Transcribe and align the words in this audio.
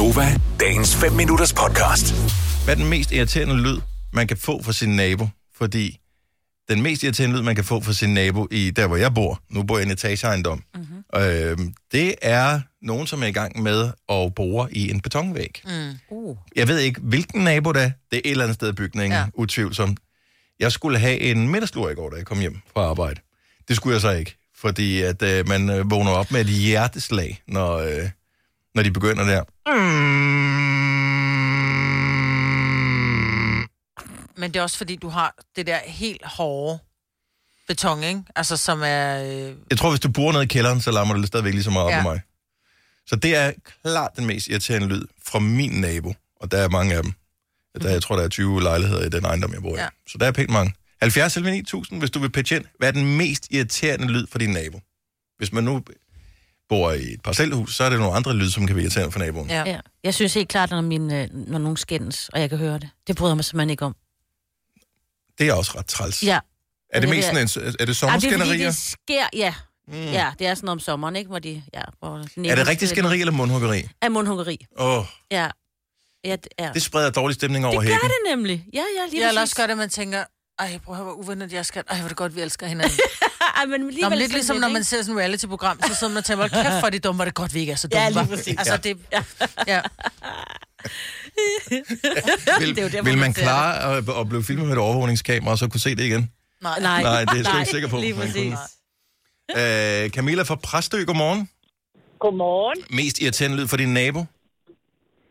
Gonova, 0.00 0.40
dagens 0.60 0.96
5 0.96 1.12
minutters 1.12 1.52
podcast. 1.52 2.14
Hvad 2.64 2.74
er 2.74 2.78
den 2.78 2.90
mest 2.90 3.12
irriterende 3.12 3.56
lyd, 3.56 3.80
man 4.12 4.26
kan 4.26 4.36
få 4.36 4.62
fra 4.62 4.72
sin 4.72 4.96
nabo? 4.96 5.28
Fordi 5.54 6.00
den 6.68 6.82
mest 6.82 7.02
irriterende 7.02 7.36
lyd, 7.36 7.42
man 7.42 7.54
kan 7.54 7.64
få 7.64 7.80
fra 7.80 7.92
sin 7.92 8.14
nabo 8.14 8.48
i 8.50 8.70
der, 8.70 8.86
hvor 8.86 8.96
jeg 8.96 9.14
bor, 9.14 9.40
nu 9.50 9.62
bor 9.62 9.76
jeg 9.78 9.86
i 9.86 9.86
en 9.86 9.92
etageejendom, 9.92 10.62
mm-hmm. 10.74 11.20
øh, 11.20 11.58
det 11.92 12.14
er 12.22 12.60
nogen, 12.82 13.06
som 13.06 13.22
er 13.22 13.26
i 13.26 13.32
gang 13.32 13.62
med 13.62 13.90
at 14.08 14.34
bore 14.34 14.74
i 14.74 14.90
en 14.90 15.00
betonvæg. 15.00 15.62
Mm. 15.64 15.98
Uh. 16.10 16.36
Jeg 16.56 16.68
ved 16.68 16.78
ikke, 16.78 17.00
hvilken 17.00 17.44
nabo 17.44 17.72
det 17.72 17.82
er. 17.82 17.90
Det 18.10 18.16
er 18.16 18.22
et 18.24 18.30
eller 18.30 18.44
andet 18.44 18.54
sted 18.54 18.68
i 18.68 18.72
bygningen, 18.72 19.12
ja. 19.12 19.18
Ja. 19.18 19.26
utvivlsomt. 19.34 19.98
Jeg 20.60 20.72
skulle 20.72 20.98
have 20.98 21.18
en 21.18 21.48
middagslur 21.48 21.90
i 21.90 21.94
går, 21.94 22.10
da 22.10 22.16
jeg 22.16 22.26
kom 22.26 22.40
hjem 22.40 22.58
fra 22.74 22.82
arbejde. 22.82 23.20
Det 23.68 23.76
skulle 23.76 23.94
jeg 23.94 24.00
så 24.00 24.10
ikke, 24.10 24.36
fordi 24.56 25.02
at 25.02 25.22
øh, 25.22 25.48
man 25.48 25.70
øh, 25.70 25.90
vågner 25.90 26.10
op 26.10 26.32
med 26.32 26.40
et 26.40 26.46
hjerteslag, 26.46 27.42
når, 27.48 27.76
øh, 27.76 28.10
når 28.74 28.82
de 28.82 28.90
begynder 28.90 29.24
der. 29.24 29.42
Men 34.36 34.50
det 34.52 34.56
er 34.58 34.62
også 34.62 34.76
fordi, 34.78 34.96
du 34.96 35.08
har 35.08 35.34
det 35.56 35.66
der 35.66 35.78
helt 35.86 36.24
hårde 36.24 36.78
beton, 37.68 38.02
ikke? 38.02 38.22
Altså, 38.36 38.56
som 38.56 38.82
er... 38.84 39.22
Øh, 39.24 39.54
Jeg 39.70 39.78
tror, 39.78 39.90
hvis 39.90 40.00
du 40.00 40.10
bor 40.10 40.32
nede 40.32 40.42
i 40.44 40.46
kælderen, 40.46 40.80
så 40.80 40.90
larmer 40.90 41.14
det 41.16 41.26
stadigvæk 41.26 41.52
lige 41.54 41.62
så 41.64 41.70
meget 41.70 41.86
op 41.86 41.92
Ja. 41.92 42.02
på 42.02 42.08
mig. 42.08 42.20
Så 43.06 43.16
det 43.16 43.36
er 43.36 43.52
klart 43.82 44.10
den 44.16 44.26
mest 44.26 44.48
irriterende 44.48 44.88
lyd 44.88 45.04
fra 45.26 45.38
min 45.38 45.70
nabo, 45.80 46.14
og 46.36 46.50
der 46.50 46.58
er 46.58 46.68
mange 46.68 46.94
af 46.94 47.02
dem. 47.02 47.12
Der, 47.82 47.90
jeg 47.90 48.02
tror, 48.02 48.16
der 48.16 48.24
er 48.24 48.28
20 48.28 48.62
lejligheder 48.62 49.04
i 49.04 49.08
den 49.08 49.24
ejendom, 49.24 49.52
jeg 49.52 49.62
bor 49.62 49.76
i. 49.76 49.80
Ja. 49.80 49.88
Så 50.06 50.18
der 50.18 50.26
er 50.26 50.32
pænt 50.32 50.50
mange. 50.50 50.74
70 51.02 51.36
eller 51.36 51.50
9000, 51.50 51.98
hvis 51.98 52.10
du 52.10 52.18
vil 52.18 52.30
pitche 52.30 52.56
ind. 52.56 52.64
Hvad 52.78 52.88
er 52.88 52.92
den 52.92 53.16
mest 53.16 53.46
irriterende 53.50 54.06
lyd 54.06 54.26
for 54.26 54.38
din 54.38 54.50
nabo? 54.50 54.80
Hvis 55.38 55.52
man 55.52 55.64
nu 55.64 55.82
bor 56.70 56.92
i 56.92 57.12
et 57.12 57.22
parcelhus, 57.22 57.76
så 57.76 57.84
er 57.84 57.90
det 57.90 57.98
nogle 57.98 58.14
andre 58.16 58.34
lyd, 58.34 58.50
som 58.50 58.66
kan 58.66 58.76
være 58.76 58.82
irriterende 58.84 59.12
for 59.12 59.18
naboen. 59.18 59.50
ja. 59.50 59.62
Ja. 59.66 59.80
Jeg 60.04 60.14
synes 60.14 60.34
helt 60.34 60.48
klart, 60.48 60.70
når, 60.70 60.80
min, 60.80 61.12
øh, 61.12 61.28
når 61.32 61.58
nogen 61.58 61.76
skændes, 61.76 62.28
og 62.28 62.40
jeg 62.40 62.48
kan 62.48 62.58
høre 62.58 62.74
det. 62.78 62.88
Det 63.06 63.16
bryder 63.16 63.34
mig 63.34 63.44
simpelthen 63.44 63.70
ikke 63.70 63.84
om. 63.84 63.96
Det 65.38 65.48
er 65.48 65.52
også 65.54 65.72
ret 65.78 65.86
træls. 65.86 66.22
Ja. 66.22 66.38
Er 66.92 67.00
det 67.00 67.08
Ja, 67.08 67.14
mest 67.14 67.30
det 67.30 67.40
er- 67.42 67.46
sådan 67.46 67.64
en, 67.64 67.68
er 67.68 67.72
det 67.72 67.78
Ej, 67.78 67.78
det 67.78 67.80
er 67.80 67.86
fordi, 67.86 67.94
sommerskænderier? 67.94 68.66
det 68.66 68.76
sker, 68.76 69.26
ja. 69.32 69.54
Mm. 69.88 69.94
Ja, 69.94 70.32
det 70.38 70.46
er 70.46 70.54
sådan 70.54 70.66
noget 70.66 70.76
om 70.76 70.80
sommeren, 70.80 71.16
ikke? 71.16 71.28
Hvor 71.28 71.38
de, 71.38 71.62
ja, 71.74 71.82
hvor 71.98 72.18
Er 72.50 72.54
det 72.54 72.68
rigtig 72.68 72.88
skænderi 72.88 73.20
eller 73.20 73.32
mundhuggeri? 73.32 73.88
Af 74.02 74.10
mundhuggeri. 74.10 74.66
Åh, 74.78 74.98
oh, 74.98 75.04
Ja. 75.30 75.48
Ja, 76.24 76.36
det, 76.36 76.48
ja. 76.58 76.70
det 76.74 76.82
spreder 76.82 77.10
dårlig 77.10 77.34
stemning 77.34 77.66
over 77.66 77.80
det 77.80 77.86
gør 77.88 77.92
hækken. 77.94 78.08
det 78.08 78.36
nemlig. 78.36 78.64
Ja, 78.72 78.78
ja, 78.78 78.82
lige 79.10 79.20
Jeg 79.22 79.28
vil 79.30 79.36
præcis. 79.38 79.40
også 79.40 79.56
godt, 79.56 79.70
at 79.70 79.76
man 79.76 79.90
tænker, 79.90 80.24
ej, 80.58 80.78
prøv 80.84 80.94
at 80.94 80.96
høre, 80.96 81.04
hvor 81.04 81.14
uvennet 81.14 81.52
jeg 81.52 81.66
skal. 81.66 81.84
Ej, 81.88 81.96
hvor 81.96 82.04
er 82.04 82.08
det 82.08 82.16
godt, 82.16 82.36
vi 82.36 82.40
elsker 82.40 82.66
hinanden. 82.66 82.98
Ej, 83.60 83.66
men 83.66 83.80
Nå, 83.80 83.86
alligevel 83.86 84.10
men 84.10 84.18
lidt 84.18 84.32
ligesom, 84.32 84.56
når 84.56 84.68
man 84.68 84.84
ser 84.84 85.02
sådan 85.02 85.14
et 85.16 85.20
reality-program, 85.22 85.76
så 85.82 85.94
sidder 85.98 86.12
man 86.12 86.18
og 86.18 86.24
tænker, 86.24 86.42
hold 86.42 86.50
kæft, 86.64 86.80
for 86.84 86.90
det 86.94 87.04
dumme, 87.04 87.22
er 87.22 87.26
det 87.30 87.34
godt, 87.34 87.54
vi 87.54 87.60
ikke 87.60 87.72
er 87.76 87.80
så 87.84 87.88
dumme. 87.88 88.02
Ja, 88.02 88.08
lige 88.08 88.20
hva'?" 88.20 88.28
præcis. 88.34 88.56
Altså, 88.58 88.76
det... 88.76 88.92
Ja. 89.16 89.22
ja. 89.74 89.80
Vil, 92.60 92.76
Det 92.76 92.94
jo 92.98 93.02
vil 93.08 93.18
man 93.26 93.32
klare 93.44 93.70
at, 93.88 93.96
at 94.20 94.24
blive 94.28 94.44
filmet 94.48 94.66
med 94.68 94.74
et 94.78 94.82
overvågningskamera, 94.86 95.52
og 95.54 95.58
så 95.62 95.66
kunne 95.70 95.84
se 95.88 95.92
det 95.98 96.04
igen? 96.10 96.22
Nej. 96.68 96.78
Nej, 96.88 97.00
Nej, 97.02 97.20
det 97.30 97.36
er 97.46 97.50
jeg 97.52 97.60
ikke 97.62 97.74
sikker 97.76 97.88
på. 97.94 97.98
Lige 98.06 98.14
præcis. 98.20 98.54
Øh, 99.60 100.02
Camilla 100.16 100.42
fra 100.50 100.56
Præstø, 100.68 100.98
godmorgen. 101.10 101.40
Godmorgen. 102.24 102.78
Mest 103.00 103.16
irriterende 103.22 103.56
lyd 103.58 103.66
for 103.72 103.78
din 103.82 103.92
nabo? 104.00 104.20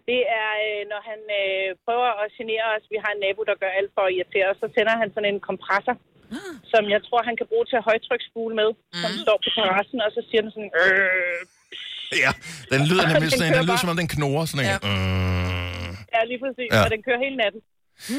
Det 0.10 0.22
er, 0.42 0.52
øh, 0.68 0.82
når 0.92 1.02
han 1.10 1.20
øh, 1.42 1.66
prøver 1.86 2.10
at 2.24 2.28
genere 2.38 2.66
os. 2.76 2.84
Vi 2.94 2.98
har 3.04 3.12
en 3.16 3.20
nabo, 3.26 3.40
der 3.50 3.56
gør 3.64 3.72
alt 3.80 3.92
for 3.96 4.04
at 4.08 4.12
irritere 4.16 4.46
os. 4.52 4.58
Så 4.64 4.68
tænder 4.76 4.96
han 5.02 5.08
sådan 5.16 5.30
en 5.34 5.40
kompressor. 5.50 5.96
Som 6.74 6.84
jeg 6.96 7.02
tror, 7.08 7.20
han 7.30 7.36
kan 7.40 7.48
bruge 7.52 7.66
til 7.70 7.76
at 7.82 7.86
højtryksspule 7.90 8.54
med, 8.62 8.70
mm. 8.76 9.02
som 9.04 9.12
står 9.26 9.38
på 9.44 9.50
terrassen, 9.58 9.98
og 10.06 10.10
så 10.16 10.22
siger 10.30 10.42
den 10.46 10.52
sådan... 10.56 10.72
Øh. 10.84 11.40
Ja, 12.24 12.32
den 12.74 12.82
lyder 12.90 13.04
nemlig 13.12 13.30
Den 13.32 13.32
sådan, 13.32 13.48
en- 13.48 13.52
kører 13.54 13.62
den 13.62 13.68
lyder 13.70 13.80
som 13.84 13.90
om 13.94 13.98
den 14.02 14.10
knurrer 14.16 14.46
sådan 14.52 14.62
en. 14.66 14.70
Ja. 14.72 14.78
Mm. 14.90 15.92
Ja, 16.16 16.22
lige 16.32 16.40
præcis. 16.44 16.70
Ja. 16.72 16.78
Ja. 16.78 16.84
Og 16.86 16.90
den 16.96 17.02
kører 17.08 17.20
hele 17.26 17.38
natten. 17.44 17.62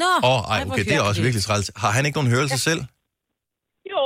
Nå, 0.01 0.09
Åh, 0.29 0.29
oh, 0.31 0.41
ej, 0.53 0.59
okay, 0.69 0.83
det 0.89 0.95
er 0.99 1.03
også 1.09 1.21
virkelig 1.27 1.43
træls. 1.47 1.65
Har 1.83 1.91
han 1.95 2.03
ikke 2.07 2.17
nogen 2.19 2.31
hørelse 2.35 2.57
selv? 2.69 2.81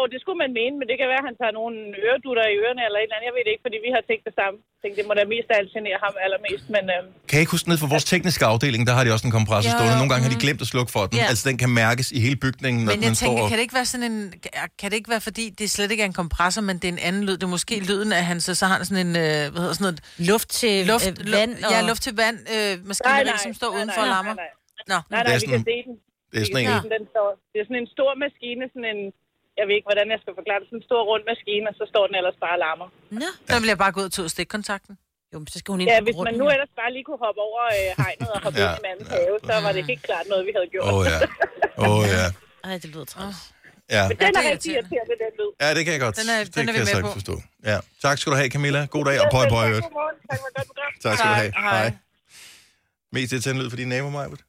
Jo, 0.06 0.10
det 0.14 0.20
skulle 0.24 0.40
man 0.44 0.52
mene, 0.62 0.74
men 0.80 0.86
det 0.90 0.96
kan 1.02 1.08
være, 1.14 1.22
at 1.24 1.28
han 1.30 1.38
tager 1.42 1.54
nogle 1.60 1.76
øredutter 2.06 2.46
i 2.54 2.56
ørerne 2.64 2.82
eller 2.88 3.00
et 3.00 3.06
eller 3.08 3.18
andet. 3.18 3.28
Jeg 3.30 3.36
ved 3.38 3.44
det 3.46 3.52
ikke, 3.56 3.66
fordi 3.68 3.78
vi 3.88 3.90
har 3.96 4.02
tænkt 4.10 4.24
det 4.30 4.36
samme. 4.40 4.56
Jeg 4.74 4.80
tænkte, 4.84 4.98
det 5.00 5.06
må 5.10 5.14
da 5.20 5.24
mest 5.36 5.48
af 5.54 5.56
alt 5.62 5.70
genere 5.76 5.98
ham 6.06 6.14
allermest, 6.26 6.66
men... 6.76 6.84
Øh, 6.96 7.02
Kan 7.30 7.36
jeg 7.38 7.44
ikke 7.46 7.56
huske 7.58 7.68
ned 7.72 7.78
for 7.84 7.90
vores 7.94 8.06
tekniske 8.14 8.44
afdeling, 8.54 8.82
der 8.88 8.94
har 8.98 9.04
de 9.06 9.10
også 9.16 9.26
en 9.30 9.36
kompressor 9.40 9.70
Jo, 9.70 9.76
stående. 9.78 9.96
Nogle 10.02 10.12
gange 10.12 10.24
har 10.28 10.34
de 10.36 10.40
mhm. 10.40 10.46
glemt 10.46 10.62
at 10.66 10.70
slukke 10.74 10.92
for 10.96 11.04
den. 11.10 11.16
Ja. 11.22 11.26
Altså, 11.32 11.44
den 11.50 11.58
kan 11.64 11.70
mærkes 11.84 12.08
i 12.18 12.20
hele 12.26 12.38
bygningen, 12.46 12.80
når 12.86 12.92
Men 12.94 13.00
jeg 13.02 13.10
den 13.10 13.16
tænker, 13.22 13.38
står... 13.40 13.50
kan 13.52 13.56
det 13.58 13.66
ikke 13.68 13.78
være 13.82 13.90
sådan 13.94 14.06
en... 14.12 14.18
Kan 14.80 14.88
det 14.92 14.98
ikke 15.02 15.12
være, 15.16 15.24
fordi 15.30 15.46
det 15.60 15.66
slet 15.76 15.90
ikke 15.94 16.04
er 16.06 16.10
en 16.14 16.20
kompressor, 16.24 16.62
men 16.70 16.76
det 16.82 16.88
er 16.90 16.94
en 16.98 17.04
anden 17.10 17.22
lyd? 17.28 17.36
Det 17.42 17.48
er 17.50 17.54
måske 17.60 17.76
lyden 17.90 18.12
af 18.20 18.24
han, 18.32 18.38
så, 18.46 18.52
så 18.60 18.64
har 18.70 18.76
han 18.80 18.86
sådan 18.90 19.04
en... 19.08 19.14
Øh, 19.26 19.42
hvad 19.52 19.60
hedder 19.64 19.78
sådan 19.80 19.88
noget? 19.90 20.00
Luft 20.32 20.50
til 20.62 20.76
Luft, 20.92 21.08
øh, 21.10 21.34
vand 21.38 21.52
og... 21.66 21.72
Ja, 21.74 21.80
luft 21.90 22.02
til 22.08 22.14
vand 22.24 22.38
øh, 22.56 22.72
maskineri, 22.92 23.38
som 23.46 23.54
står 23.60 23.70
nej, 23.72 23.78
udenfor 23.78 24.02
og 24.06 24.08
nej, 24.08 24.16
larmer. 24.16 24.36
Nej, 24.44 24.52
nej, 24.52 24.92
Nå, 24.92 24.98
nej, 25.14 25.24
Det 25.24 25.30
nej, 25.32 25.38
vi 25.44 25.48
kan 25.54 25.64
se 25.72 25.78
den. 25.88 25.96
Det 26.32 26.38
er 26.38 26.44
Vi 26.44 26.46
sådan 26.52 26.66
kan 26.68 26.74
en... 26.76 26.84
se 26.86 26.90
den, 26.90 26.94
den 26.98 27.06
står, 27.14 27.28
det 27.52 27.58
er 27.62 27.66
sådan 27.70 27.82
en 27.86 27.90
stor 27.96 28.12
maskine, 28.24 28.64
sådan 28.74 28.90
en... 28.96 29.02
Jeg 29.60 29.64
ved 29.68 29.74
ikke, 29.78 29.88
hvordan 29.92 30.08
jeg 30.14 30.20
skal 30.24 30.34
forklare 30.40 30.60
det. 30.62 30.66
Sådan 30.70 30.80
en 30.82 30.88
stor 30.90 31.02
rund 31.10 31.24
maskine, 31.32 31.66
og 31.72 31.76
så 31.80 31.84
står 31.92 32.04
den 32.10 32.16
ellers 32.20 32.38
bare 32.44 32.56
og 32.58 32.62
larmer. 32.66 32.88
Nå. 33.22 33.30
så 33.50 33.56
vil 33.62 33.70
jeg 33.74 33.80
bare 33.84 33.92
gå 33.96 34.00
ud 34.04 34.08
og 34.12 34.14
tage 34.18 34.30
stikkontakten. 34.36 34.94
Jo, 35.32 35.38
men 35.42 35.48
så 35.54 35.58
skal 35.62 35.70
hun 35.74 35.80
ind 35.82 35.90
Ja, 35.94 35.98
hvis 36.08 36.18
man 36.28 36.34
nu 36.42 36.46
ellers 36.56 36.72
bare 36.82 36.92
lige 36.96 37.06
kunne 37.10 37.22
hoppe 37.26 37.40
over 37.50 37.62
øh, 37.78 37.88
hegnet 38.02 38.30
og 38.36 38.40
hoppe 38.46 38.58
Ja, 38.62 38.68
ind 38.70 38.80
i 38.82 38.84
mandens 38.88 39.10
ja. 39.12 39.16
have, 39.26 39.36
så 39.48 39.54
var 39.66 39.72
det 39.78 39.82
helt 39.92 40.04
klart 40.10 40.26
noget, 40.32 40.44
vi 40.50 40.52
havde 40.58 40.70
gjort. 40.74 40.88
Åh, 40.94 41.02
ja. 41.12 41.18
Åh, 41.90 42.02
ja. 42.16 42.26
Ej, 42.68 42.74
det 42.84 42.90
lyder 42.94 43.08
træls. 43.14 43.38
Ja. 43.96 44.04
Men 44.10 44.18
den 44.18 44.22
Ja, 44.22 44.28
er 44.28 44.32
det 44.32 44.42
er 44.48 44.52
rigtig 44.56 44.72
irriterende. 44.76 45.14
den 45.24 45.32
lyd. 45.40 45.52
ja, 45.64 45.68
det 45.78 45.82
kan 45.86 45.92
jeg 45.96 46.02
godt. 46.06 46.16
Den 46.22 46.28
er- 46.36 46.44
det 46.44 46.56
den 46.56 46.62
er 46.70 46.72
vi 46.74 46.78
kan 46.78 46.88
jeg 46.88 46.96
med 47.02 47.04
på. 47.10 47.14
forstå. 47.20 47.36
Ja. 47.72 47.78
Tak 48.06 48.16
skal 48.20 48.28
du 48.32 48.38
have, 48.42 48.50
Camilla. 48.56 48.82
God 48.96 49.06
dag, 49.10 49.18
og 49.24 49.28
pøj, 49.36 49.46
pøj, 49.56 49.66
øvrigt. 49.70 49.86
Godmorgen. 49.86 50.16
Tak 51.06 51.14
skal 51.18 51.30
du 51.30 51.36
have. 51.44 51.52
Hej. 51.70 51.92
Mest 53.16 53.32
irriterende 53.34 53.62
lyd 53.64 53.70
for 53.70 53.78
din 53.82 53.90
nabo, 53.90 54.10
Majbert? 54.18 54.42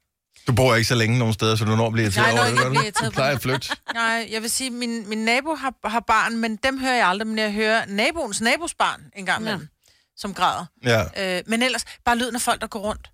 Du 0.46 0.52
bor 0.52 0.74
ikke 0.74 0.88
så 0.88 0.94
længe 0.94 1.18
nogen 1.18 1.34
steder, 1.34 1.56
så 1.56 1.64
du 1.64 1.76
når 1.76 1.86
at 1.86 1.92
blive 1.92 2.04
irriteret 2.04 2.26
Nej, 2.26 2.32
over 2.32 2.42
jeg 2.44 2.52
det, 2.52 2.62
gør 2.62 2.70
bliver 2.70 2.90
du? 3.00 3.04
Du 3.06 3.10
plejer 3.10 3.34
at 3.34 3.42
flytte. 3.42 3.68
Nej, 3.94 4.28
jeg 4.30 4.42
vil 4.42 4.50
sige, 4.50 4.70
min, 4.70 5.08
min 5.08 5.18
nabo 5.18 5.54
har, 5.54 5.88
har 5.88 6.00
barn, 6.00 6.36
men 6.36 6.56
dem 6.56 6.78
hører 6.80 6.94
jeg 6.96 7.08
aldrig, 7.08 7.26
men 7.26 7.38
jeg 7.38 7.52
hører 7.52 7.86
naboens 7.86 8.40
nabos 8.40 8.74
barn 8.74 9.02
en 9.16 9.26
gang 9.26 9.40
imellem, 9.40 9.68
som 10.16 10.34
græder. 10.34 10.64
Ja. 10.84 11.36
Øh, 11.38 11.42
men 11.46 11.62
ellers, 11.62 11.84
bare 12.04 12.18
lyden 12.18 12.34
af 12.34 12.40
folk, 12.40 12.60
der 12.60 12.66
går 12.66 12.80
rundt. 12.80 13.10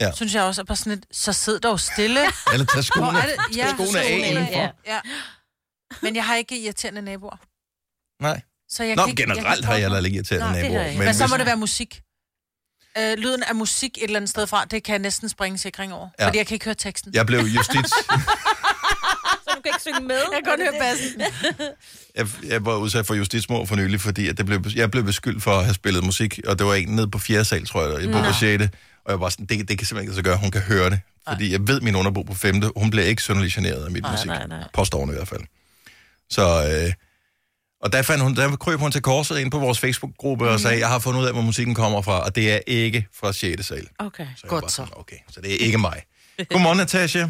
Ja. 0.00 0.12
Synes 0.14 0.34
jeg 0.34 0.42
også 0.42 0.60
er 0.60 0.64
bare 0.64 0.76
sådan 0.76 0.92
et, 0.92 1.06
så 1.12 1.32
sid 1.32 1.58
dog 1.60 1.80
stille. 1.80 2.20
Eller 2.52 2.66
tag 2.66 2.84
skoene, 2.84 3.18
er? 3.18 3.26
Ja, 3.56 3.62
tag 3.64 3.70
skoene 3.74 4.00
af 4.00 4.10
indenfor. 4.10 4.52
ja. 4.52 4.68
Ja. 4.86 5.00
Men 6.02 6.16
jeg 6.16 6.24
har 6.26 6.36
ikke 6.36 6.58
irriterende 6.64 7.02
naboer. 7.02 7.36
Nej. 8.22 8.40
Så 8.68 8.84
jeg 8.84 8.96
Nå, 8.96 9.02
kan 9.02 9.10
ikke, 9.10 9.22
generelt 9.22 9.60
jeg 9.60 9.66
har 9.68 9.74
jeg 9.74 9.82
kan 9.82 9.92
heller 9.92 10.06
ikke 10.06 10.16
irriterende 10.16 10.60
det 10.62 10.70
naboer. 10.70 10.88
Men, 10.88 10.98
men 10.98 11.14
så 11.14 11.22
må 11.22 11.26
hvis- 11.26 11.38
det 11.38 11.46
være 11.46 11.56
musik. 11.56 12.00
Øh, 12.98 13.18
lyden 13.18 13.42
af 13.42 13.54
musik 13.54 13.98
et 13.98 14.02
eller 14.04 14.16
andet 14.16 14.30
sted 14.30 14.46
fra, 14.46 14.64
det 14.64 14.84
kan 14.84 14.92
jeg 14.92 14.98
næsten 14.98 15.28
springe 15.28 15.58
sikring 15.58 15.92
over. 15.92 16.08
Ja. 16.18 16.26
Fordi 16.26 16.38
jeg 16.38 16.46
kan 16.46 16.54
ikke 16.54 16.64
høre 16.64 16.74
teksten. 16.74 17.14
Jeg 17.14 17.26
blev 17.26 17.40
justits... 17.40 17.90
Så 19.44 19.50
du 19.56 19.60
kan 19.62 19.70
ikke 19.74 19.80
synge 19.80 20.00
med? 20.00 20.16
Jeg 20.16 20.40
kan 20.44 20.56
godt 20.56 20.60
høre 20.60 20.80
bassen. 20.80 21.22
jeg, 22.16 22.26
jeg 22.52 22.64
var 22.64 22.76
udsat 22.76 23.06
for 23.06 23.14
justitsmord 23.14 23.66
for 23.66 23.76
nylig, 23.76 24.00
fordi 24.00 24.28
at 24.28 24.38
det 24.38 24.46
blev, 24.46 24.64
jeg 24.74 24.90
blev 24.90 25.04
beskyldt 25.04 25.42
for 25.42 25.50
at 25.50 25.64
have 25.64 25.74
spillet 25.74 26.04
musik, 26.04 26.40
og 26.46 26.58
det 26.58 26.66
var 26.66 26.74
en 26.74 26.88
nede 26.88 27.10
på 27.10 27.18
fjerde 27.18 27.44
sal, 27.44 27.66
tror 27.66 27.82
jeg, 27.82 28.10
boede 28.10 28.24
på 28.24 28.32
6. 28.32 28.62
Og 29.04 29.12
jeg 29.12 29.20
var 29.20 29.28
sådan, 29.28 29.46
det, 29.46 29.68
det 29.68 29.78
kan 29.78 29.86
simpelthen 29.86 30.00
ikke 30.02 30.14
sig 30.14 30.24
gøre, 30.24 30.36
hun 30.36 30.50
kan 30.50 30.60
høre 30.60 30.90
det. 30.90 31.00
Fordi 31.28 31.52
jeg 31.52 31.68
ved, 31.68 31.80
min 31.80 31.96
underbo 31.96 32.22
på 32.22 32.34
5. 32.34 32.62
hun 32.76 32.90
bliver 32.90 33.06
ikke 33.06 33.22
synderligt 33.22 33.54
generet 33.54 33.84
af 33.84 33.90
mit 33.90 34.04
musik. 34.10 34.26
nej, 34.26 34.46
nej. 34.46 34.68
Påstår 34.72 34.98
hun 34.98 35.10
i 35.10 35.12
hvert 35.12 35.28
fald. 35.28 35.40
Så, 36.30 36.42
øh, 36.68 36.92
og 37.82 37.88
der, 37.92 38.00
fandt 38.10 38.22
hun, 38.26 38.32
der 38.38 38.46
krøb 38.64 38.78
hun 38.84 38.92
til 38.96 39.02
korset 39.12 39.34
ind 39.42 39.50
på 39.56 39.58
vores 39.66 39.78
Facebook-gruppe 39.84 40.44
og 40.54 40.58
sagde, 40.64 40.78
jeg 40.84 40.90
har 40.94 41.00
fundet 41.04 41.20
ud 41.22 41.26
af, 41.30 41.34
hvor 41.36 41.46
musikken 41.50 41.74
kommer 41.82 42.00
fra, 42.08 42.16
og 42.26 42.30
det 42.36 42.44
er 42.54 42.60
ikke 42.82 43.00
fra 43.20 43.28
6. 43.32 43.66
sal. 43.70 43.86
Okay. 44.08 44.28
Så 44.40 44.44
Godt 44.54 44.62
var 44.66 44.72
så. 44.78 44.84
Okay, 45.02 45.20
så 45.32 45.38
det 45.44 45.50
er 45.56 45.60
ikke 45.66 45.78
mig. 45.88 45.98
Godmorgen, 46.52 46.78
Natasha. 46.84 47.22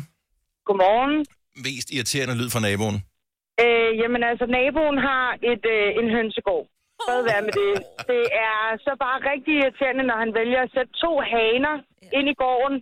Godmorgen. 0.68 1.14
Mest 1.66 1.88
irriterende 1.96 2.34
lyd 2.40 2.48
fra 2.54 2.60
naboen. 2.66 2.96
Øh, 3.62 3.90
jamen 4.00 4.22
altså, 4.30 4.44
naboen 4.58 4.98
har 5.08 5.26
et, 5.52 5.64
øh, 5.76 5.86
en 6.00 6.08
hønsegård. 6.16 6.64
Fred 7.06 7.20
være 7.30 7.42
med 7.46 7.54
det. 7.62 7.72
Det 8.12 8.24
er 8.48 8.60
så 8.86 8.92
bare 9.04 9.18
rigtig 9.32 9.52
irriterende, 9.60 10.04
når 10.10 10.18
han 10.24 10.30
vælger 10.40 10.60
at 10.66 10.70
sætte 10.76 10.92
to 11.04 11.12
haner 11.34 11.74
ind 12.18 12.26
i 12.34 12.36
gården, 12.42 12.76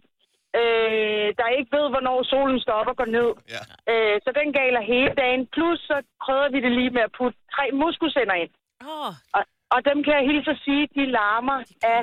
øh, 0.60 1.26
der 1.40 1.56
ikke 1.58 1.70
ved, 1.78 1.86
hvornår 1.92 2.18
solen 2.32 2.58
står 2.64 2.76
op 2.80 2.86
og 2.92 2.96
går 3.00 3.10
ned. 3.18 3.28
Ja. 3.54 3.62
Øh, 3.92 4.14
så 4.24 4.30
den 4.40 4.48
galer 4.60 4.82
hele 4.92 5.12
dagen. 5.22 5.42
Plus 5.54 5.78
så 5.90 5.96
krydder 6.24 6.48
vi 6.54 6.58
det 6.64 6.72
lige 6.78 6.90
med 6.96 7.02
at 7.08 7.12
putte 7.18 7.38
tre 7.54 7.64
muskusænder 7.82 8.36
ind. 8.42 8.50
Åh, 8.92 9.12
Og, 9.36 9.42
og 9.74 9.80
dem 9.88 9.98
kan 10.04 10.12
jeg 10.18 10.24
hilse 10.30 10.50
at 10.56 10.60
sige, 10.64 10.82
de 10.96 11.04
larmer 11.18 11.58
af 11.94 12.00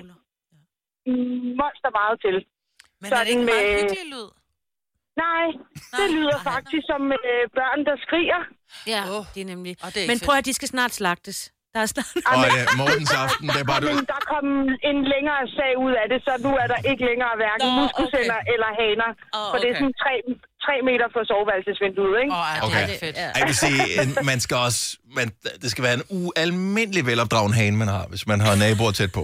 monster 1.61 1.91
meget 1.99 2.17
til. 2.25 2.37
Men 3.01 3.07
er 3.13 3.23
det 3.23 3.29
ikke 3.33 3.41
en 3.41 3.47
Sådan 3.47 3.55
meget 3.55 3.73
med- 3.73 3.81
hyggelig 3.81 4.05
lyd? 4.15 4.27
Nej, 5.25 5.45
det 5.97 6.07
Nej, 6.07 6.07
lyder 6.17 6.37
nej, 6.43 6.53
faktisk 6.53 6.83
som 6.91 7.01
øh, 7.11 7.43
børn, 7.59 7.79
der 7.85 7.95
skriger. 8.05 8.41
ja, 8.93 9.01
Åh, 9.13 9.23
det 9.33 9.41
er 9.41 9.45
nemlig. 9.53 9.73
og 9.85 9.89
det 9.93 9.99
er 10.03 10.07
Men 10.11 10.17
prøv 10.25 10.35
at 10.41 10.45
de 10.45 10.53
skal 10.53 10.67
snart 10.67 10.91
slagtes. 10.91 11.53
Der 11.77 11.83
er 11.87 11.91
snart... 11.93 12.11
Og 12.31 12.37
ja, 12.57 12.63
Mortens 12.81 13.13
aften, 13.23 13.45
det 13.53 13.59
er 13.63 13.67
bare... 13.71 13.81
Men 13.99 14.05
der 14.13 14.21
kom 14.33 14.45
en 14.91 14.97
længere 15.13 15.41
sag 15.57 15.71
ud 15.85 15.93
af 16.01 16.05
det, 16.11 16.19
så 16.27 16.31
nu 16.45 16.51
er 16.63 16.67
der 16.73 16.79
ikke 16.91 17.03
længere 17.09 17.33
hverken 17.41 17.67
Nå, 17.69 17.79
muskusænder 17.81 18.39
okay. 18.43 18.53
eller 18.53 18.69
haner. 18.81 19.09
Åh, 19.37 19.47
For 19.51 19.57
det 19.63 19.67
er 19.71 19.75
okay. 19.75 19.81
sådan 19.81 19.95
tre, 20.03 20.13
tre 20.65 20.75
meter 20.89 21.07
fra 21.13 21.21
soveværelsesvinduet, 21.31 22.15
ikke? 22.23 22.33
Åh, 22.39 22.51
ej, 22.53 22.57
Okay. 22.67 22.83
det 22.89 22.95
er 22.97 23.01
fedt. 23.05 23.15
Ja. 23.23 23.27
Ej, 23.29 23.37
Jeg 23.39 23.45
vil 23.49 23.57
sige, 23.65 23.81
en- 24.01 24.17
man 24.31 24.39
skal 24.45 24.57
også... 24.67 24.81
Man, 25.17 25.27
det 25.63 25.69
skal 25.73 25.81
være 25.87 25.95
en 26.01 26.05
ualmindelig 26.21 27.03
velopdragen 27.11 27.53
hane, 27.61 27.75
man 27.83 27.89
har, 27.95 28.03
hvis 28.11 28.23
man 28.31 28.39
har 28.45 28.53
naboer 28.63 28.91
tæt 28.99 29.11
på. 29.19 29.23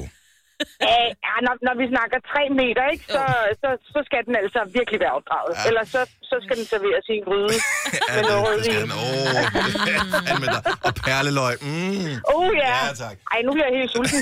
Æh, 0.90 1.10
ja, 1.28 1.36
når, 1.46 1.54
når 1.68 1.76
vi 1.82 1.86
snakker 1.94 2.18
3 2.34 2.44
meter, 2.62 2.84
ikke, 2.94 3.06
så, 3.16 3.24
så, 3.62 3.70
så 3.94 4.00
skal 4.08 4.22
den 4.28 4.36
altså 4.44 4.60
virkelig 4.78 5.00
være 5.06 5.14
opdraget. 5.20 5.54
Ja. 5.56 5.62
Ja. 5.62 5.68
Ellers 5.70 5.88
så, 5.96 6.02
så 6.30 6.36
skal 6.44 6.56
den 6.60 6.66
serveres 6.74 7.06
i 7.12 7.14
en 7.20 7.26
gryde 7.28 7.56
Ja, 8.10 8.14
med 8.16 8.22
noget 8.30 8.42
rødvin. 8.48 8.90
Åh, 8.92 9.08
oh, 9.08 10.38
dig. 10.56 10.62
Og 10.88 10.94
perleløg. 11.06 11.56
Mm. 11.68 12.14
Oh 12.36 12.50
ja. 12.64 12.76
Ja, 12.88 12.94
tak. 13.04 13.16
Ej, 13.34 13.40
nu 13.46 13.52
bliver 13.56 13.68
jeg 13.70 13.76
helt 13.80 13.92
sulten. 13.96 14.22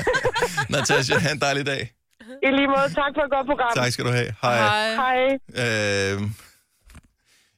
Natasha, 0.74 1.14
have 1.24 1.34
en 1.38 1.42
dejlig 1.46 1.64
dag. 1.72 1.82
I 2.46 2.48
lige 2.58 2.68
måde, 2.74 2.88
tak 3.00 3.10
for 3.16 3.22
et 3.26 3.30
godt 3.36 3.46
program. 3.52 3.72
Tak 3.74 3.90
skal 3.94 4.04
du 4.08 4.12
have. 4.20 4.30
Hej. 4.42 4.56
Hej. 4.58 4.94
Hej. 5.02 5.18
Øh, 5.62 6.16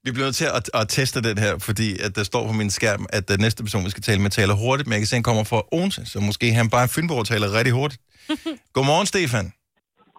vi 0.07 0.11
bliver 0.15 0.27
nødt 0.29 0.39
til 0.43 0.49
at, 0.59 0.65
at 0.81 0.85
teste 0.99 1.19
den 1.29 1.39
her, 1.45 1.53
fordi 1.69 1.89
at 2.07 2.11
der 2.19 2.25
står 2.31 2.43
på 2.51 2.55
min 2.61 2.71
skærm, 2.79 3.03
at 3.17 3.25
den 3.33 3.39
næste 3.47 3.61
person, 3.67 3.85
vi 3.89 3.91
skal 3.95 4.03
tale 4.09 4.21
med, 4.25 4.31
taler 4.41 4.55
hurtigt, 4.65 4.87
men 4.87 4.93
jeg 4.95 5.01
kan 5.03 5.07
se, 5.11 5.17
han 5.21 5.29
kommer 5.31 5.45
fra 5.53 5.61
Odense, 5.77 6.03
så 6.13 6.19
måske 6.31 6.47
han 6.61 6.67
bare 6.75 6.85
er 6.89 6.93
Fynborg 6.95 7.25
taler 7.33 7.47
rigtig 7.59 7.73
hurtigt. 7.81 8.01
Godmorgen, 8.77 9.07
Stefan. 9.13 9.47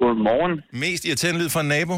Godmorgen. 0.02 0.54
Mest 0.84 1.02
irriterende 1.08 1.40
lyd 1.42 1.50
fra 1.56 1.62
en 1.66 1.70
nabo? 1.76 1.96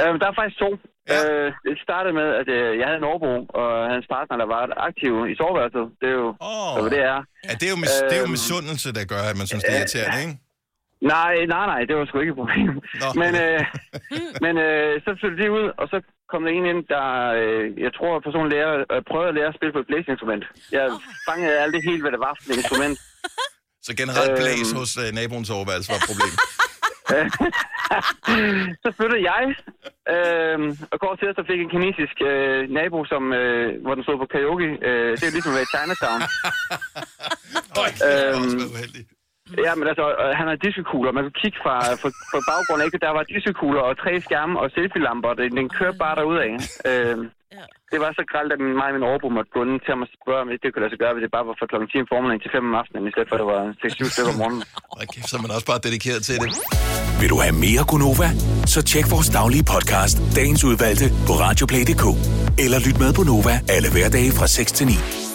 Øh, 0.00 0.12
der 0.20 0.26
er 0.30 0.34
faktisk 0.40 0.58
to. 0.64 0.70
Ja. 1.12 1.20
Øh, 1.28 1.48
det 1.66 1.74
startede 1.86 2.14
med, 2.20 2.28
at 2.40 2.48
øh, 2.56 2.68
jeg 2.78 2.86
havde 2.88 3.00
en 3.02 3.08
overbo, 3.10 3.32
og 3.60 3.68
hans 3.94 4.06
partner, 4.14 4.34
der 4.42 4.48
var 4.54 4.62
aktiv 4.88 5.12
i 5.32 5.34
soveværelset. 5.40 5.84
Det 6.00 6.06
er 6.14 6.16
jo, 6.22 6.28
oh. 6.52 6.90
det 6.94 7.00
er. 7.12 7.18
Ja, 7.46 7.52
det 7.60 7.64
er 7.68 7.72
jo, 7.76 7.80
mis- 7.84 8.02
det 8.08 8.14
er 8.18 8.22
jo 8.24 8.28
Øhm. 8.30 8.36
misundelse, 8.36 8.88
der 8.98 9.04
gør, 9.12 9.22
at 9.30 9.36
man 9.40 9.46
synes, 9.50 9.62
det 9.66 9.72
er 9.74 9.78
irriterende, 9.82 10.18
ikke? 10.24 10.34
Nej, 11.14 11.34
nej, 11.54 11.64
nej, 11.72 11.80
det 11.88 11.94
var 11.98 12.04
sgu 12.06 12.14
ikke 12.24 12.34
et 12.36 12.40
problem. 12.42 12.70
Nå. 13.02 13.08
Men, 13.22 13.32
øh, 13.44 13.60
men 14.44 14.54
øh, 14.66 14.90
så 15.04 15.10
flyttede 15.20 15.40
de 15.44 15.48
ud, 15.58 15.66
og 15.80 15.86
så 15.92 15.96
kom 16.30 16.40
der 16.44 16.50
en 16.58 16.66
ind, 16.72 16.80
der, 16.94 17.06
øh, 17.40 17.64
jeg 17.84 17.92
tror, 17.96 18.12
personen 18.26 18.48
lærer, 18.54 18.72
øh, 18.92 19.00
prøvede 19.10 19.28
at 19.32 19.36
lære 19.38 19.48
at 19.52 19.56
spille 19.58 19.72
på 19.76 19.80
et 19.82 19.88
blæseinstrument. 19.90 20.44
Jeg 20.76 20.84
fangede 21.28 21.58
aldrig 21.64 21.82
helt, 21.90 22.02
hvad 22.04 22.12
det 22.14 22.20
var 22.26 22.32
for 22.42 22.44
et 22.52 22.56
instrument. 22.62 22.96
Så 23.86 23.92
generelt 24.02 24.30
Øhm. 24.30 24.40
blæs 24.42 24.68
hos 24.78 24.90
uh, 25.02 25.08
naboens 25.20 25.50
overværelse 25.58 25.88
var 25.92 25.98
et 26.02 26.08
problem. 26.10 26.34
så 28.84 28.88
flyttede 28.98 29.22
jeg, 29.32 29.42
øh, 30.14 30.58
og 30.92 30.98
går 31.04 31.12
til, 31.20 31.28
så 31.38 31.42
fik 31.50 31.60
en 31.64 31.70
kinesisk 31.74 32.16
øh, 32.30 32.60
nabo, 32.78 32.98
som, 33.12 33.22
øh, 33.40 33.82
hvor 33.84 33.94
den 33.96 34.04
stod 34.06 34.16
på 34.22 34.26
karaoke. 34.34 34.68
Øh, 34.88 35.10
det 35.18 35.24
er 35.28 35.34
ligesom 35.36 35.52
at 35.52 35.56
være 35.58 35.66
i 35.68 35.72
Chinatown. 35.74 36.20
Øj, 37.82 37.90
det 37.98 38.08
var 38.08 38.36
Øhm. 38.36 38.44
også 38.44 38.56
været 38.60 38.72
uheldigt. 38.76 39.08
Ja, 39.66 39.72
men 39.78 39.86
altså, 39.92 40.04
øh, 40.22 40.32
han 40.38 40.46
har 40.50 40.56
diskokugler. 40.66 41.12
Man 41.12 41.24
kunne 41.24 41.40
kigge 41.42 41.58
fra, 41.64 41.76
fra, 42.00 42.10
fra 42.30 42.40
baggrunden, 42.50 42.84
ikke? 42.86 42.98
Der 43.06 43.12
var 43.18 43.24
diskokugler 43.34 43.82
og 43.88 43.94
tre 44.02 44.12
skærme 44.26 44.54
og 44.62 44.66
selfie-lamper. 44.76 45.30
Den, 45.40 45.50
den 45.58 45.68
kørte 45.78 45.98
bare 46.04 46.14
derudad. 46.18 46.50
Øh, 46.90 47.18
det 47.92 47.98
var 48.04 48.10
så 48.18 48.24
gralt, 48.32 48.50
at 48.54 48.60
mig 48.80 48.88
og 48.90 48.94
min 48.96 49.08
overbo 49.10 49.28
måtte 49.36 49.50
gå 49.56 49.60
ind 49.64 49.80
til 49.84 49.90
ham 49.94 50.02
og 50.06 50.10
spørge, 50.18 50.40
om 50.44 50.48
det 50.62 50.68
kunne 50.70 50.82
lade 50.84 50.92
sig 50.94 51.00
gøre, 51.04 51.12
hvis 51.14 51.24
det 51.26 51.32
bare 51.36 51.46
var 51.50 51.56
fra 51.60 51.66
kl. 51.70 51.76
10 51.92 52.02
om 52.02 52.06
formiddagen 52.12 52.40
til 52.44 52.50
5 52.56 52.68
om 52.70 52.74
aftenen, 52.80 53.08
i 53.10 53.12
stedet 53.14 53.28
for 53.28 53.34
at 53.36 53.40
det 53.42 53.48
var 53.54 53.62
6-7 53.82 54.14
stykker 54.14 54.32
om 54.34 54.38
morgenen. 54.42 54.62
Hold 54.94 55.08
kæft, 55.14 55.28
så 55.30 55.34
er 55.38 55.42
man 55.46 55.52
også 55.56 55.68
bare 55.72 55.80
dedikeret 55.86 56.20
til 56.28 56.34
det. 56.42 56.48
Vil 57.20 57.28
du 57.32 57.38
have 57.44 57.54
mere 57.66 57.82
Gunova? 57.90 58.28
Så 58.74 58.80
tjek 58.90 59.06
vores 59.14 59.28
daglige 59.38 59.64
podcast, 59.74 60.16
dagens 60.38 60.62
udvalgte, 60.70 61.06
på 61.28 61.32
radioplay.dk. 61.44 62.04
Eller 62.64 62.78
lyt 62.86 62.98
med 63.04 63.10
på 63.18 63.22
Nova 63.30 63.54
alle 63.74 63.88
hverdage 63.94 64.30
fra 64.38 64.46
6 64.46 64.72
til 64.78 64.86
9. 64.86 65.27